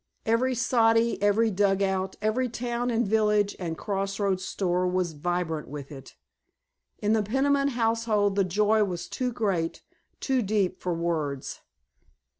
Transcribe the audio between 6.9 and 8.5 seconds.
In the Peniman household the